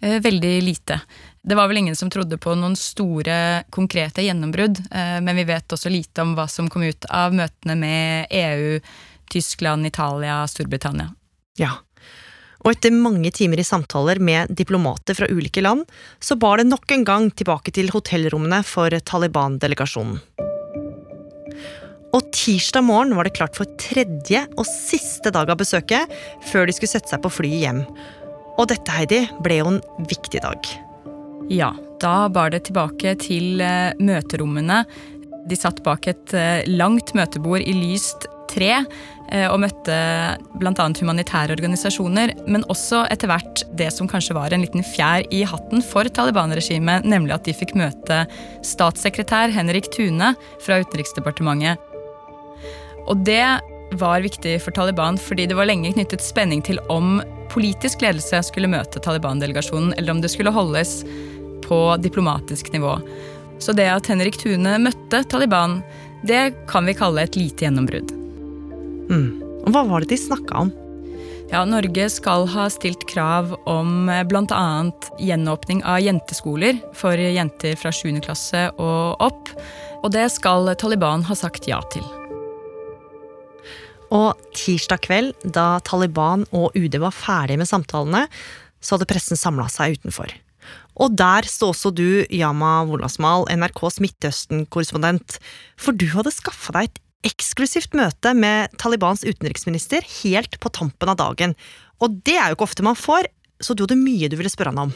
Eh, 0.05 0.21
veldig 0.23 0.55
lite. 0.63 1.01
Det 1.45 1.55
var 1.55 1.69
vel 1.69 1.77
ingen 1.77 1.97
som 1.97 2.09
trodde 2.11 2.39
på 2.41 2.55
noen 2.57 2.73
store, 2.77 3.65
konkrete 3.71 4.23
gjennombrudd, 4.25 4.79
eh, 4.91 5.19
men 5.21 5.37
vi 5.37 5.45
vet 5.45 5.75
også 5.77 5.91
lite 5.93 6.25
om 6.25 6.33
hva 6.39 6.47
som 6.49 6.71
kom 6.73 6.87
ut 6.89 7.05
av 7.13 7.35
møtene 7.37 7.77
med 7.77 8.33
EU, 8.33 8.79
Tyskland, 9.29 9.85
Italia, 9.87 10.39
Storbritannia. 10.49 11.11
Ja. 11.61 11.75
Og 12.65 12.71
etter 12.73 12.97
mange 12.97 13.29
timer 13.37 13.61
i 13.61 13.67
samtaler 13.67 14.23
med 14.25 14.55
diplomater 14.57 15.19
fra 15.19 15.29
ulike 15.29 15.61
land, 15.61 15.85
så 16.17 16.39
bar 16.41 16.63
det 16.63 16.71
nok 16.71 16.97
en 16.97 17.05
gang 17.05 17.29
tilbake 17.29 17.75
til 17.77 17.93
hotellrommene 17.93 18.63
for 18.65 18.97
Taliban-delegasjonen. 19.13 20.17
Og 22.15 22.33
tirsdag 22.33 22.87
morgen 22.87 23.13
var 23.19 23.29
det 23.29 23.35
klart 23.37 23.59
for 23.59 23.69
tredje 23.77 24.47
og 24.55 24.65
siste 24.71 25.35
dag 25.35 25.53
av 25.53 25.61
besøket, 25.61 26.09
før 26.49 26.65
de 26.65 26.79
skulle 26.79 26.95
sette 26.95 27.13
seg 27.13 27.21
på 27.21 27.35
flyet 27.37 27.67
hjem. 27.67 27.85
Og 28.55 28.71
dette, 28.71 28.97
Heidi, 28.97 29.25
ble 29.45 29.61
jo 29.61 29.71
en 29.75 29.81
viktig 30.09 30.41
dag. 30.47 30.75
Ja, 31.53 31.75
da 32.01 32.29
bar 32.33 32.53
det 32.55 32.65
tilbake 32.69 33.15
til 33.21 33.61
eh, 33.61 33.93
møterommene. 34.01 34.85
De 35.45 35.57
satt 35.59 35.83
bak 35.85 36.09
et 36.09 36.33
eh, 36.37 36.65
langt 36.71 37.13
møtebord 37.17 37.61
i 37.61 37.75
lyst 37.77 38.25
tre 38.49 38.71
eh, 38.79 39.45
og 39.51 39.59
møtte 39.61 39.99
bl.a. 40.57 40.87
humanitære 41.01 41.53
organisasjoner, 41.57 42.33
men 42.49 42.65
også 42.73 43.03
etter 43.13 43.29
hvert 43.29 43.65
det 43.77 43.91
som 43.93 44.09
kanskje 44.09 44.37
var 44.39 44.57
en 44.57 44.65
liten 44.65 44.85
fjær 44.95 45.27
i 45.35 45.43
hatten 45.49 45.85
for 45.85 46.09
Taliban-regimet, 46.09 47.05
nemlig 47.05 47.37
at 47.37 47.45
de 47.49 47.57
fikk 47.57 47.77
møte 47.77 48.25
statssekretær 48.65 49.53
Henrik 49.53 49.91
Thune 49.93 50.33
fra 50.65 50.81
Utenriksdepartementet. 50.81 51.93
Og 53.05 53.21
det 53.29 53.45
var 54.01 54.25
viktig 54.25 54.57
for 54.65 54.75
Taliban 54.75 55.19
fordi 55.21 55.45
det 55.51 55.57
var 55.59 55.69
lenge 55.69 55.93
knyttet 55.93 56.25
spenning 56.25 56.65
til 56.65 56.81
om 56.93 57.21
politisk 57.53 58.03
ledelse 58.03 58.41
skulle 58.49 58.71
møte 58.73 59.03
Taliban-delegasjonen, 59.05 59.93
eller 59.99 60.17
om 60.17 60.25
det 60.25 60.33
skulle 60.33 60.55
holdes 60.55 61.03
på 61.65 61.81
diplomatisk 62.05 62.73
nivå. 62.75 62.99
Så 63.59 63.73
det 63.77 63.89
at 63.91 64.09
Henrik 64.11 64.39
Thune 64.41 64.77
møtte 64.83 65.23
Taliban, 65.31 65.81
det 66.27 66.55
kan 66.71 66.87
vi 66.89 66.97
kalle 66.97 67.25
et 67.25 67.37
lite 67.39 67.67
gjennombrudd. 67.67 68.15
Mm. 69.11 69.29
Hva 69.73 69.85
var 69.89 70.05
det 70.05 70.13
de 70.13 70.21
snakka 70.21 70.65
om? 70.67 70.73
Ja, 71.53 71.63
Norge 71.69 72.09
skal 72.11 72.49
ha 72.55 72.67
stilt 72.73 73.05
krav 73.09 73.53
om 73.69 74.09
eh, 74.09 74.25
bl.a. 74.27 74.65
gjenåpning 75.21 75.85
av 75.85 76.01
jenteskoler 76.03 76.81
for 76.97 77.21
jenter 77.21 77.77
fra 77.79 77.93
7. 77.93 78.17
klasse 78.25 78.67
og 78.81 79.23
opp. 79.23 79.53
Og 80.03 80.13
det 80.13 80.27
skal 80.33 80.73
Taliban 80.81 81.25
ha 81.29 81.37
sagt 81.39 81.69
ja 81.69 81.81
til. 81.93 82.05
Og 84.15 84.41
tirsdag 84.57 85.05
kveld, 85.05 85.33
da 85.45 85.81
Taliban 85.85 86.45
og 86.55 86.77
UD 86.77 86.99
var 87.03 87.15
ferdige 87.15 87.61
med 87.61 87.71
samtalene, 87.71 88.27
så 88.85 88.97
hadde 88.97 89.09
pressen 89.09 89.41
samla 89.41 89.67
seg 89.73 89.99
utenfor. 89.99 90.33
Og 91.01 91.15
der 91.19 91.47
står 91.49 91.73
også 91.75 91.91
du, 91.95 92.25
Yama 92.31 92.85
Wolasmal, 92.89 93.49
NRKs 93.51 94.01
Midtøsten-korrespondent, 94.05 95.39
for 95.81 95.97
du 95.97 96.07
hadde 96.13 96.35
skaffa 96.35 96.77
deg 96.77 96.91
et 96.91 97.01
eksklusivt 97.33 97.97
møte 97.97 98.35
med 98.37 98.75
Talibans 98.81 99.25
utenriksminister 99.25 100.05
helt 100.23 100.61
på 100.61 100.71
tampen 100.75 101.11
av 101.11 101.19
dagen. 101.19 101.57
Og 102.05 102.21
det 102.27 102.37
er 102.37 102.51
jo 102.51 102.59
ikke 102.59 102.69
ofte 102.69 102.87
man 102.87 102.99
får, 102.99 103.31
så 103.63 103.75
du 103.75 103.87
hadde 103.87 103.99
mye 103.99 104.31
du 104.31 104.37
ville 104.39 104.53
spørre 104.53 104.75
han 104.75 104.87
om. 104.91 104.95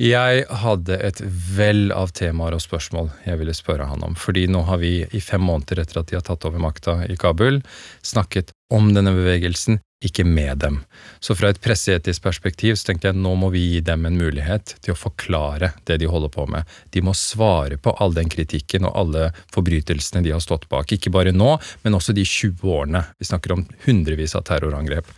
Jeg 0.00 0.46
hadde 0.62 0.96
et 1.04 1.18
vell 1.56 1.90
av 1.92 2.14
temaer 2.16 2.54
og 2.56 2.62
spørsmål 2.64 3.10
jeg 3.26 3.36
ville 3.36 3.52
spørre 3.56 3.88
han 3.90 4.04
om. 4.06 4.14
Fordi 4.16 4.46
nå 4.48 4.62
har 4.68 4.80
vi 4.80 5.02
i 5.04 5.20
fem 5.20 5.42
måneder 5.44 5.82
etter 5.82 6.00
at 6.00 6.08
de 6.08 6.16
har 6.16 6.24
tatt 6.24 6.46
over 6.48 6.62
makta 6.62 7.02
i 7.04 7.18
Kabul, 7.20 7.60
snakket 8.00 8.54
om 8.72 8.94
denne 8.96 9.12
bevegelsen, 9.16 9.82
ikke 10.04 10.24
med 10.24 10.58
dem. 10.58 10.78
Så 11.20 11.34
fra 11.36 11.50
et 11.52 11.60
presseetisk 11.60 12.22
perspektiv 12.24 12.76
så 12.78 12.88
tenkte 12.88 13.10
jeg 13.10 13.20
nå 13.20 13.34
må 13.36 13.50
vi 13.52 13.60
gi 13.74 13.80
dem 13.84 14.06
en 14.08 14.16
mulighet 14.16 14.74
til 14.80 14.94
å 14.94 14.98
forklare 14.98 15.74
det 15.88 15.98
de 16.00 16.08
holder 16.08 16.32
på 16.32 16.46
med. 16.48 16.68
De 16.94 17.02
må 17.04 17.12
svare 17.16 17.76
på 17.76 17.92
all 18.00 18.16
den 18.16 18.30
kritikken 18.32 18.88
og 18.88 18.96
alle 18.96 19.26
forbrytelsene 19.52 20.24
de 20.24 20.32
har 20.32 20.40
stått 20.44 20.64
bak. 20.72 20.92
Ikke 20.96 21.12
bare 21.12 21.34
nå, 21.36 21.52
men 21.84 21.98
også 21.98 22.16
de 22.16 22.24
20 22.24 22.64
årene. 22.64 23.04
Vi 23.20 23.28
snakker 23.28 23.56
om 23.56 23.66
hundrevis 23.84 24.36
av 24.38 24.46
terrorangrep. 24.48 25.10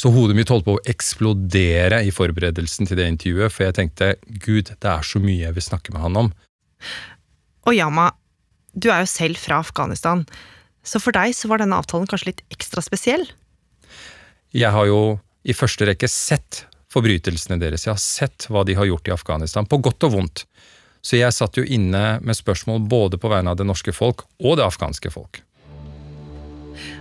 Så 0.00 0.08
hodet 0.14 0.38
mitt 0.38 0.48
holdt 0.48 0.64
på 0.64 0.78
å 0.78 0.84
eksplodere 0.88 2.00
i 2.00 2.14
forberedelsen 2.14 2.88
til 2.88 2.98
det 2.98 3.10
intervjuet, 3.12 3.52
for 3.52 3.66
jeg 3.66 3.76
tenkte 3.76 4.14
gud, 4.40 4.72
det 4.72 4.88
er 4.88 5.04
så 5.04 5.20
mye 5.20 5.42
jeg 5.44 5.58
vil 5.58 5.66
snakke 5.68 5.92
med 5.92 6.06
han 6.06 6.18
om. 6.24 6.32
Og 7.68 7.76
Yama, 7.76 8.08
du 8.72 8.88
er 8.88 9.04
jo 9.04 9.12
selv 9.12 9.36
fra 9.38 9.60
Afghanistan, 9.60 10.24
så 10.82 10.98
for 10.98 11.14
deg 11.14 11.36
så 11.36 11.52
var 11.52 11.60
denne 11.60 11.76
avtalen 11.78 12.08
kanskje 12.10 12.32
litt 12.32 12.42
ekstra 12.50 12.82
spesiell? 12.82 13.28
Jeg 14.52 14.68
har 14.68 14.84
jo 14.84 15.16
i 15.48 15.54
første 15.56 15.86
rekke 15.88 16.08
sett 16.12 16.66
forbrytelsene 16.92 17.56
deres, 17.56 17.86
jeg 17.86 17.94
har 17.94 18.02
sett 18.02 18.46
hva 18.52 18.66
de 18.68 18.76
har 18.76 18.84
gjort 18.84 19.08
i 19.08 19.14
Afghanistan, 19.14 19.64
på 19.64 19.78
godt 19.80 20.04
og 20.04 20.12
vondt. 20.12 20.44
Så 21.02 21.16
jeg 21.16 21.32
satt 21.34 21.56
jo 21.56 21.64
inne 21.64 22.20
med 22.22 22.36
spørsmål 22.36 22.84
både 22.84 23.18
på 23.18 23.30
vegne 23.32 23.54
av 23.54 23.58
det 23.58 23.66
norske 23.66 23.94
folk 23.96 24.26
og 24.44 24.60
det 24.60 24.66
afghanske 24.66 25.10
folk. 25.10 25.40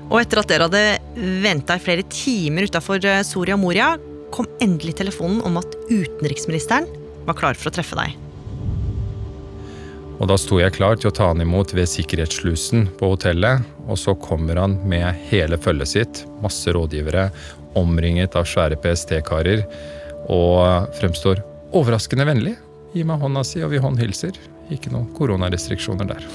Og 0.07 0.17
etter 0.21 0.41
at 0.41 0.49
dere 0.51 0.67
hadde 0.67 1.35
venta 1.43 1.75
i 1.75 1.83
flere 1.83 2.07
timer 2.11 2.67
utafor 2.71 3.03
eh, 3.03 3.21
Soria 3.27 3.59
Moria, 3.59 3.93
kom 4.31 4.47
endelig 4.63 4.95
telefonen 5.03 5.43
om 5.43 5.59
at 5.59 5.75
utenriksministeren 5.91 6.87
var 7.27 7.37
klar 7.37 7.59
for 7.59 7.67
å 7.67 7.75
treffe 7.75 7.99
deg. 7.99 8.15
Og 10.21 10.29
da 10.29 10.37
sto 10.37 10.59
jeg 10.61 10.75
klar 10.75 10.99
til 11.01 11.09
å 11.09 11.15
ta 11.17 11.31
han 11.31 11.41
imot 11.41 11.71
ved 11.73 11.89
sikkerhetsslusen 11.89 12.85
på 12.99 13.07
hotellet, 13.15 13.63
og 13.89 13.97
så 13.97 14.13
kommer 14.21 14.59
han 14.61 14.75
med 14.85 15.17
hele 15.31 15.57
følget 15.57 15.89
sitt, 15.89 16.21
masse 16.43 16.69
rådgivere, 16.69 17.31
omringet 17.79 18.37
av 18.37 18.45
svære 18.45 18.77
PST-karer, 18.83 19.63
og 20.29 20.93
fremstår 20.99 21.41
overraskende 21.73 22.27
vennlig. 22.29 22.53
Gi 22.93 23.05
meg 23.07 23.23
hånda 23.23 23.41
si, 23.47 23.63
og 23.65 23.73
vi 23.73 23.81
håndhilser. 23.81 24.37
Ikke 24.71 24.91
noen 24.93 25.09
koronarestriksjoner 25.17 26.11
der. 26.13 26.27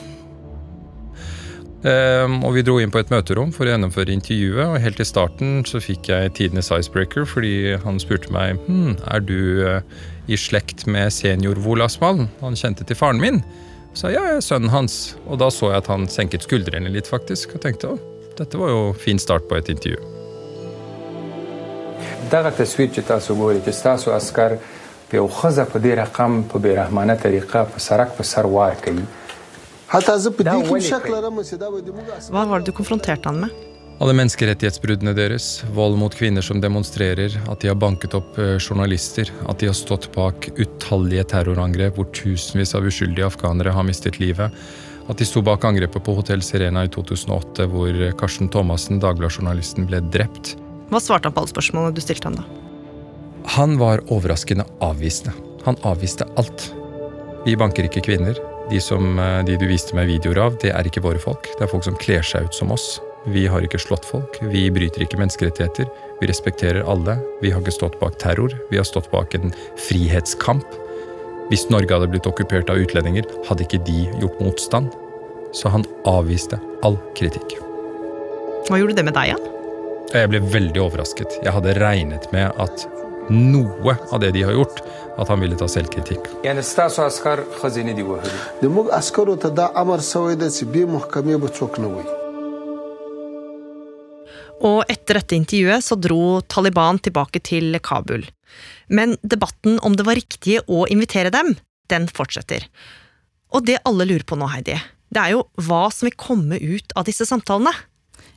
Um, 1.87 2.40
og 2.43 2.57
vi 2.57 2.64
dro 2.66 2.81
inn 2.83 2.90
på 2.90 2.99
et 2.99 3.12
møterom 3.12 3.52
for 3.55 3.69
å 3.69 3.71
gjennomføre 3.71 4.11
intervjuet, 4.16 4.64
og 4.64 4.81
helt 4.83 4.99
i 4.99 5.07
starten 5.07 5.61
så 5.69 5.78
fikk 5.78 6.11
jeg 6.11 6.33
tidenes 6.35 6.73
icebreaker 6.75 7.28
fordi 7.28 7.76
han 7.85 8.00
spurte 8.02 8.33
meg 8.35 8.59
hm, 8.66 8.97
er 9.07 9.23
du 9.23 9.38
uh, 9.62 9.78
i 10.26 10.40
slekt 10.40 10.88
med 10.90 11.14
senior 11.14 11.61
Wolasmal. 11.62 12.25
Han 12.43 12.59
kjente 12.59 12.88
til 12.88 12.99
faren 12.99 13.23
min 13.23 13.45
Så 13.96 14.12
ja, 14.13 14.24
jeg 14.30 14.39
er 14.39 14.46
sønnen 14.46 14.72
hans. 14.72 15.18
Og 15.27 15.39
da 15.41 15.51
så 15.51 15.74
jeg 15.74 15.84
at 15.84 15.91
han 15.91 16.08
senket 16.12 16.48
skuldrene 16.48 16.91
litt, 16.94 17.10
faktisk. 17.12 17.58
Og 17.58 17.63
tenkte 17.65 17.91
å, 17.91 18.00
dette 18.39 18.60
var 18.60 18.72
jo 18.72 18.89
fin 18.98 19.20
start 19.20 19.50
på 19.50 19.60
et 19.60 19.72
intervju. 19.74 20.00
دغه 22.32 22.51
تصویر 22.58 22.89
چې 22.96 23.03
تاسو 23.08 23.36
ګورئ 23.36 23.60
چې 23.65 23.84
تاسو 23.84 24.12
عسكر 24.15 24.53
په 25.10 25.20
یو 25.20 25.25
خزه 25.38 25.65
په 25.72 25.80
دې 25.86 25.98
رقم 26.00 26.38
په 26.51 26.63
بیرحمانه 26.65 27.15
طریقه 27.24 27.63
په 27.74 27.84
سرک 27.86 28.13
په 28.20 28.27
سر 28.30 28.48
وار 28.53 28.77
کوي 28.86 29.03
حتی 29.94 30.15
زه 30.25 30.32
په 30.38 30.46
دې 30.48 30.62
کې 30.70 30.86
شک 30.91 31.10
لرم 31.13 31.41
چې 31.41 31.60
دا 31.63 31.72
به 31.74 31.82
د 31.88 31.98
موږ 31.98 32.30
Hva 32.36 32.46
var 32.51 32.63
det 32.63 32.72
du 32.72 32.77
konfronterte 32.77 33.32
han 33.32 33.41
med? 33.44 33.58
Alle 33.97 34.12
menneskerettighetsbruddene 34.12 35.15
deres, 35.17 35.62
vold 35.73 35.95
mot 35.97 36.12
kvinner 36.12 36.45
som 36.45 36.59
demonstrerer, 36.61 37.33
at 37.49 37.62
de 37.62 37.71
har 37.71 37.79
banket 37.81 38.12
opp 38.19 38.37
eh, 38.37 38.59
journalister, 38.61 39.31
at 39.49 39.62
de 39.62 39.71
har 39.71 39.76
stått 39.76 40.11
bak 40.12 40.50
utallige 40.61 41.25
terrorangrep 41.33 41.97
hvor 41.97 42.11
tusenvis 42.12 42.75
av 42.76 42.85
uskyldige 42.85 43.25
afghanere 43.25 43.73
har 43.73 43.87
mistet 43.88 44.21
livet, 44.21 44.53
at 45.07 45.17
de 45.17 45.25
sto 45.25 45.41
bak 45.47 45.65
angrepet 45.65 46.05
på 46.05 46.17
Hotell 46.19 46.45
Serena 46.45 46.85
i 46.85 46.93
2008 46.93 47.71
hvor 47.73 47.97
Karsten 48.21 48.53
Thomassen, 48.53 49.00
Dagbladet-journalisten, 49.00 49.88
ble 49.88 50.03
drept. 50.12 50.59
Hva 50.93 51.00
svarte 51.00 51.31
han 51.31 51.37
på 51.38 51.47
alle 51.47 51.55
spørsmålene 51.55 51.97
du 51.97 52.05
stilte 52.05 52.29
ham 52.29 52.37
da? 52.37 52.45
Han 53.57 53.79
var 53.81 54.05
overraskende 54.12 54.67
avvisende. 54.85 55.33
Han 55.65 55.81
avviste 55.88 56.29
alt. 56.37 56.69
Vi 57.47 57.57
banker 57.57 57.88
ikke 57.88 58.05
kvinner. 58.05 58.37
De, 58.69 58.83
som, 58.83 59.15
eh, 59.17 59.41
de 59.49 59.57
du 59.57 59.69
viste 59.71 59.97
meg 59.97 60.12
videoer 60.12 60.45
av, 60.50 60.61
det 60.61 60.76
er 60.76 60.85
ikke 60.85 61.07
våre 61.07 61.23
folk. 61.23 61.49
Det 61.57 61.65
er 61.65 61.73
folk 61.73 61.88
som 61.88 61.97
kler 62.03 62.26
seg 62.26 62.50
ut 62.50 62.61
som 62.61 62.76
oss. 62.76 62.99
Vi 63.26 63.47
har 63.50 63.64
ikke 63.66 63.80
slått 63.83 64.04
folk, 64.06 64.38
vi 64.52 64.68
bryter 64.71 65.02
ikke 65.02 65.18
menneskerettigheter. 65.18 65.88
Vi 66.21 66.28
respekterer 66.30 66.87
alle. 66.87 67.16
Vi 67.42 67.50
har 67.50 67.61
ikke 67.61 67.75
stått 67.75 67.99
bak 67.99 68.18
terror, 68.23 68.52
vi 68.71 68.78
har 68.78 68.87
stått 68.87 69.11
bak 69.11 69.35
en 69.35 69.50
frihetskamp. 69.88 70.66
Hvis 71.50 71.66
Norge 71.71 71.90
hadde 71.90 72.11
blitt 72.12 72.26
okkupert 72.30 72.71
av 72.71 72.78
utlendinger, 72.83 73.26
hadde 73.49 73.66
ikke 73.66 73.83
de 73.87 74.04
gjort 74.23 74.38
motstand. 74.42 74.95
Så 75.54 75.71
han 75.75 75.87
avviste 76.06 76.59
all 76.87 76.99
kritikk. 77.18 77.59
Hva 78.66 78.78
gjorde 78.78 78.97
det 78.99 79.06
med 79.06 79.14
deg, 79.18 79.35
Jan? 79.35 79.45
Jeg 80.14 80.30
ble 80.30 80.40
veldig 80.47 80.80
overrasket. 80.85 81.40
Jeg 81.42 81.54
hadde 81.54 81.75
regnet 81.83 82.30
med 82.35 82.54
at 82.62 82.87
noe 83.30 83.97
av 84.14 84.21
det 84.23 84.30
de 84.37 84.45
har 84.47 84.54
gjort, 84.54 84.78
at 85.18 85.28
han 85.33 85.42
ville 85.42 85.59
ta 85.59 85.66
selvkritikk. 85.71 86.28
Det 86.42 86.50
og 94.65 94.85
etter 94.89 95.19
dette 95.21 95.37
intervjuet 95.37 95.85
så 95.85 95.99
dro 96.01 96.41
Taliban 96.49 97.01
tilbake 97.03 97.43
til 97.45 97.77
Kabul. 97.85 98.25
Men 98.89 99.17
debatten 99.23 99.81
om 99.85 99.97
det 99.99 100.07
var 100.07 100.17
riktig 100.19 100.61
å 100.67 100.87
invitere 100.93 101.33
dem, 101.35 101.57
den 101.93 102.07
fortsetter. 102.09 102.65
Og 103.55 103.67
det 103.67 103.83
alle 103.87 104.07
lurer 104.09 104.25
på 104.27 104.39
nå, 104.39 104.49
Heidi, 104.51 104.79
det 105.13 105.23
er 105.23 105.37
jo 105.37 105.45
hva 105.67 105.87
som 105.95 106.09
vil 106.09 106.19
komme 106.19 106.59
ut 106.59 106.97
av 106.97 107.07
disse 107.09 107.27
samtalene. 107.29 107.75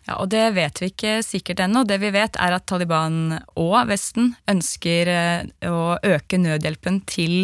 Ja, 0.07 0.17
og 0.17 0.29
Det 0.33 0.45
vet 0.55 0.81
vi 0.81 0.89
ikke 0.89 1.19
sikkert 1.25 1.61
ennå. 1.61 1.83
Det 1.85 1.99
vi 2.01 2.11
vet 2.13 2.37
er 2.41 2.55
at 2.55 2.65
Taliban 2.69 3.37
og 3.59 3.77
Vesten 3.89 4.33
ønsker 4.49 5.11
eh, 5.13 5.69
å 5.69 5.99
øke 6.01 6.39
nødhjelpen 6.41 7.03
til 7.09 7.43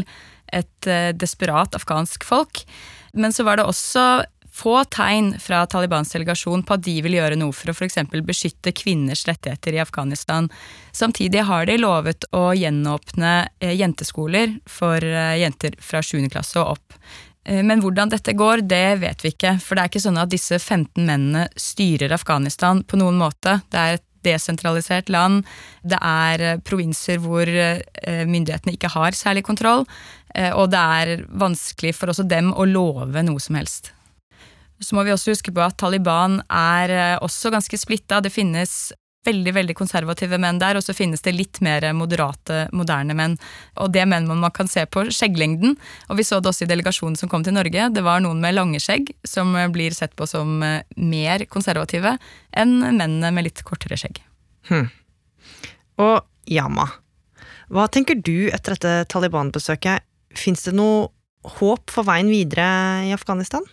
et 0.53 0.89
eh, 0.89 1.12
desperat 1.13 1.77
afghansk 1.77 2.25
folk. 2.25 2.63
Men 3.13 3.36
så 3.36 3.46
var 3.46 3.60
det 3.60 3.67
også 3.70 4.25
få 4.55 4.77
tegn 4.87 5.33
fra 5.39 5.65
Talibans 5.68 6.13
delegasjon 6.13 6.63
på 6.63 6.77
at 6.77 6.83
de 6.85 6.96
vil 7.03 7.18
gjøre 7.18 7.35
noe 7.39 7.53
for 7.55 7.72
å 7.72 7.75
f.eks. 7.75 8.00
beskytte 8.24 8.72
kvinners 8.75 9.25
rettigheter 9.27 9.75
i 9.75 9.81
Afghanistan. 9.83 10.48
Samtidig 10.96 11.44
har 11.50 11.68
de 11.68 11.75
lovet 11.81 12.27
å 12.31 12.48
gjenåpne 12.55 13.33
eh, 13.59 13.75
jenteskoler 13.75 14.55
for 14.70 15.03
jenter 15.03 15.75
fra 15.83 16.00
7. 16.03 16.29
klasse 16.31 16.61
og 16.61 16.77
opp. 16.77 17.00
Men 17.46 17.77
hvordan 17.77 18.09
dette 18.09 18.33
går, 18.33 18.63
det 18.65 19.03
vet 19.03 19.22
vi 19.22 19.29
ikke. 19.29 19.51
For 19.61 19.77
det 19.77 19.83
er 19.83 19.91
ikke 19.91 20.01
sånn 20.01 20.18
at 20.18 20.31
disse 20.31 20.57
15 20.57 21.03
mennene 21.05 21.44
styrer 21.61 22.15
Afghanistan 22.15 22.79
på 22.81 22.98
noen 22.98 23.20
måte. 23.20 23.59
Det 23.70 23.81
er 23.81 24.00
et 24.00 24.05
desentralisert 24.25 25.11
land. 25.13 25.44
Det 25.85 26.00
er 26.01 26.63
provinser 26.65 27.22
hvor 27.22 27.46
myndighetene 27.46 28.74
ikke 28.74 28.89
har 28.96 29.13
særlig 29.13 29.46
kontroll. 29.46 29.85
Og 30.57 30.72
det 30.74 30.81
er 30.98 31.22
vanskelig 31.29 31.94
for 32.00 32.15
også 32.15 32.25
dem 32.25 32.50
å 32.50 32.65
love 32.65 33.22
noe 33.29 33.46
som 33.46 33.61
helst. 33.61 33.94
Så 34.83 34.98
må 34.98 35.05
vi 35.07 35.14
også 35.14 35.33
huske 35.33 35.53
på 35.55 35.64
at 35.64 35.77
Taliban 35.79 36.42
er 36.51 37.18
også 37.24 37.51
ganske 37.53 37.79
splitta. 37.79 38.20
Det 38.22 38.33
finnes 38.33 38.94
veldig 39.25 39.53
veldig 39.55 39.75
konservative 39.77 40.38
menn 40.42 40.59
der, 40.61 40.77
og 40.77 40.85
så 40.85 40.96
finnes 40.96 41.24
det 41.25 41.35
litt 41.35 41.59
mer 41.66 41.88
moderate, 41.98 42.66
moderne 42.75 43.16
menn. 43.18 43.38
Og 43.81 43.92
det 43.94 44.03
er 44.03 44.09
menn 44.09 44.27
man 44.29 44.53
kan 44.55 44.70
se 44.72 44.85
på 44.85 45.07
skjegglengden. 45.14 45.75
Og 46.09 46.20
vi 46.20 46.25
så 46.27 46.40
det 46.40 46.51
også 46.51 46.66
i 46.66 46.72
delegasjonen 46.72 47.18
som 47.20 47.31
kom 47.31 47.46
til 47.46 47.55
Norge. 47.57 47.90
Det 47.94 48.03
var 48.05 48.24
noen 48.24 48.42
med 48.44 48.57
lange 48.57 48.81
skjegg 48.83 49.14
som 49.27 49.55
blir 49.74 49.96
sett 49.98 50.16
på 50.18 50.27
som 50.29 50.59
mer 50.59 51.48
konservative 51.51 52.18
enn 52.55 52.77
mennene 52.85 53.33
med 53.35 53.50
litt 53.50 53.66
kortere 53.68 53.98
skjegg. 54.00 54.22
Hm. 54.70 54.88
Og 56.01 56.18
Yama, 56.51 56.90
hva 57.74 57.88
tenker 57.90 58.20
du 58.20 58.50
etter 58.53 58.75
dette 58.75 59.09
Taliban-besøket? 59.14 60.05
Fins 60.35 60.66
det 60.68 60.75
noe 60.75 61.07
håp 61.57 61.94
for 61.94 62.05
veien 62.07 62.29
videre 62.29 62.68
i 63.07 63.14
Afghanistan? 63.16 63.66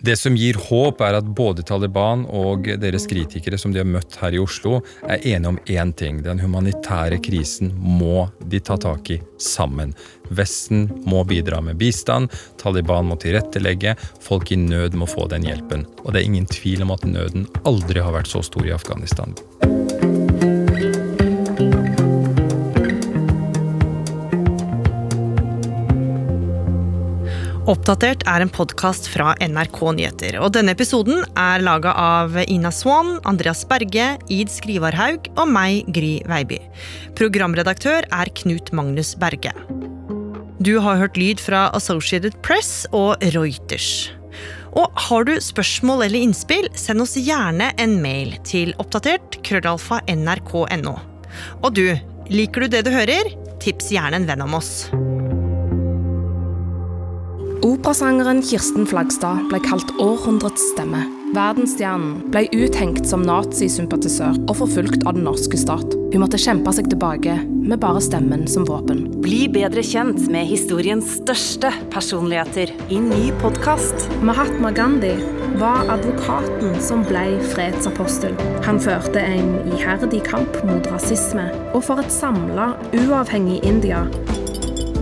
Det 0.00 0.16
som 0.16 0.36
gir 0.36 0.56
håp, 0.56 1.00
er 1.04 1.18
at 1.18 1.26
både 1.36 1.64
Taliban 1.66 2.22
og 2.24 2.64
deres 2.80 3.04
kritikere 3.10 3.58
som 3.60 3.74
de 3.74 3.82
har 3.82 3.88
møtt 3.88 4.16
her 4.22 4.32
i 4.32 4.40
Oslo, 4.40 4.78
er 5.04 5.20
enige 5.20 5.52
om 5.52 5.60
én 5.68 5.92
ting. 5.92 6.22
Den 6.24 6.40
humanitære 6.40 7.20
krisen 7.20 7.74
må 7.76 8.30
de 8.40 8.62
ta 8.64 8.78
tak 8.80 9.12
i 9.12 9.20
sammen. 9.36 9.92
Vesten 10.32 10.88
må 11.04 11.24
bidra 11.28 11.60
med 11.60 11.76
bistand, 11.80 12.32
Taliban 12.60 13.10
må 13.10 13.20
tilrettelegge, 13.20 13.96
folk 14.24 14.52
i 14.54 14.60
nød 14.60 14.96
må 14.96 15.08
få 15.10 15.28
den 15.28 15.44
hjelpen. 15.44 15.84
Og 16.04 16.14
det 16.14 16.22
er 16.22 16.30
ingen 16.32 16.48
tvil 16.48 16.86
om 16.86 16.96
at 16.96 17.04
nøden 17.04 17.48
aldri 17.68 18.00
har 18.00 18.16
vært 18.16 18.32
så 18.32 18.44
stor 18.46 18.64
i 18.64 18.76
Afghanistan. 18.76 19.36
Oppdatert 27.70 28.24
er 28.26 28.42
en 28.42 28.50
podkast 28.50 29.04
fra 29.12 29.36
NRK 29.38 29.78
Nyheter. 29.94 30.36
og 30.42 30.56
Denne 30.56 30.72
episoden 30.74 31.20
er 31.38 31.62
laga 31.62 31.92
av 31.94 32.34
Ina 32.42 32.72
Swan, 32.74 33.20
Andreas 33.28 33.60
Berge, 33.68 34.16
Id 34.26 34.50
Skrivarhaug 34.50 35.28
og 35.36 35.52
meg, 35.52 35.86
Gry 35.94 36.16
Veiby. 36.26 36.58
Programredaktør 37.14 38.08
er 38.10 38.32
Knut 38.40 38.72
Magnus 38.74 39.12
Berge. 39.14 39.52
Du 40.58 40.80
har 40.82 40.98
hørt 40.98 41.20
lyd 41.20 41.38
fra 41.38 41.68
Associated 41.78 42.40
Press 42.42 42.88
og 42.90 43.22
Reuters. 43.36 44.10
Og 44.74 44.90
har 45.06 45.28
du 45.30 45.36
spørsmål 45.38 46.08
eller 46.08 46.26
innspill, 46.26 46.66
send 46.74 47.06
oss 47.06 47.14
gjerne 47.20 47.70
en 47.78 47.96
mail 48.02 48.34
til 48.42 48.74
oppdatert 48.82 49.38
krøllalfa 49.46 50.02
nrk.no. 50.10 50.96
Og 51.62 51.70
du, 51.78 51.86
liker 52.34 52.66
du 52.66 52.74
det 52.74 52.82
du 52.88 52.90
hører? 52.96 53.30
Tips 53.62 53.92
gjerne 53.94 54.18
en 54.18 54.26
venn 54.26 54.42
om 54.48 54.58
oss. 54.58 54.88
Operasangeren 57.60 58.40
Kirsten 58.40 58.86
Flagstad 58.88 59.42
ble 59.50 59.58
kalt 59.60 59.90
århundrets 60.00 60.62
stemme. 60.72 61.02
Verdensstjernen 61.36 62.22
ble 62.32 62.46
uthengt 62.56 63.04
som 63.04 63.20
nazisympatisør 63.26 64.38
og 64.46 64.54
forfulgt 64.62 65.04
av 65.04 65.18
den 65.18 65.26
norske 65.28 65.60
stat. 65.60 65.92
Hun 66.10 66.22
måtte 66.24 66.40
kjempe 66.40 66.72
seg 66.72 66.88
tilbake 66.88 67.36
med 67.44 67.76
bare 67.82 68.00
stemmen 68.00 68.46
som 68.48 68.64
våpen. 68.64 69.04
Bli 69.20 69.42
bedre 69.52 69.84
kjent 69.84 70.24
med 70.32 70.48
historiens 70.48 71.18
største 71.20 71.74
personligheter 71.92 72.72
i 72.88 73.04
ny 73.04 73.28
podkast. 73.44 74.08
Mahatma 74.24 74.72
Gandhi 74.72 75.12
var 75.60 75.84
advokaten 75.92 76.80
som 76.80 77.04
ble 77.04 77.26
fredsapostel. 77.52 78.40
Han 78.64 78.80
førte 78.80 79.20
en 79.20 79.58
iherdig 79.76 80.24
kamp 80.32 80.62
mot 80.64 80.88
rasisme 80.96 81.50
og 81.74 81.82
for 81.84 82.00
et 82.00 82.20
samla, 82.22 82.72
uavhengig 83.04 83.60
India. 83.68 84.06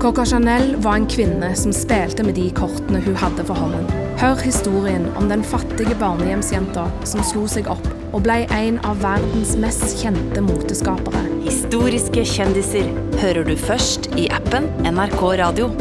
Coca 0.01 0.25
Chanel 0.25 0.77
var 0.77 0.95
en 0.95 1.07
kvinne 1.07 1.49
som 1.57 1.73
spilte 1.75 2.23
med 2.23 2.37
de 2.39 2.45
kortene 2.55 3.01
hun 3.03 3.17
hadde 3.19 3.43
for 3.49 3.59
hånden. 3.59 3.89
Hør 4.21 4.39
historien 4.45 5.09
om 5.19 5.27
den 5.27 5.43
fattige 5.43 5.97
barnehjemsjenta 5.99 6.85
som 7.03 7.25
slo 7.27 7.49
seg 7.51 7.67
opp 7.73 7.89
og 8.13 8.23
ble 8.23 8.45
en 8.55 8.79
av 8.87 9.03
verdens 9.03 9.57
mest 9.59 9.99
kjente 9.99 10.45
moteskapere. 10.47 11.27
Historiske 11.43 12.23
kjendiser 12.31 12.95
hører 13.19 13.43
du 13.51 13.57
først 13.59 14.13
i 14.15 14.31
appen 14.39 14.71
NRK 14.87 15.23
Radio. 15.43 15.73